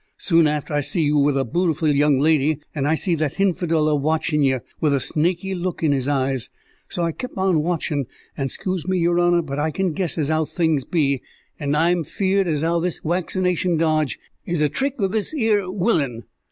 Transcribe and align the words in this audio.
Soon 0.17 0.47
after, 0.47 0.73
I 0.73 0.81
see 0.81 1.03
you 1.03 1.15
with 1.17 1.37
a 1.37 1.45
bootiful 1.45 1.93
young 1.95 2.19
lady, 2.19 2.57
and 2.73 2.87
I 2.87 2.95
see 2.95 3.13
that 3.13 3.35
hinfidel 3.35 3.87
a 3.87 3.95
watchin' 3.95 4.41
yer, 4.41 4.63
with 4.79 4.95
a 4.95 4.99
snaky 4.99 5.53
look 5.53 5.83
in 5.83 5.91
his 5.91 6.07
eyes. 6.07 6.49
And 6.87 6.93
so 6.95 7.03
I 7.03 7.11
kep 7.11 7.37
on 7.37 7.61
watchin', 7.61 8.07
and 8.35 8.49
scuse 8.49 8.87
me, 8.87 8.97
yer 8.97 9.19
honour, 9.19 9.43
but 9.43 9.59
I 9.59 9.69
can 9.69 9.93
guess 9.93 10.17
as 10.17 10.31
'ow 10.31 10.45
things 10.45 10.85
be, 10.85 11.21
and 11.59 11.77
I'm 11.77 12.03
fear'd 12.03 12.47
as 12.47 12.63
'ow 12.63 12.79
this 12.79 13.01
waccination 13.03 13.77
dodge 13.77 14.17
is 14.43 14.59
a 14.59 14.69
trick 14.69 14.95
o' 14.99 15.07
this 15.07 15.35
'ere 15.35 15.69
willain." 15.69 16.23